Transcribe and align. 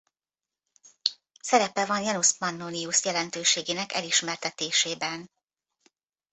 Szerepe 1.39 1.85
van 1.85 2.01
Janus 2.01 2.31
Pannonius 2.33 3.05
jelentőségének 3.05 3.93
elismertetésében. 3.93 5.29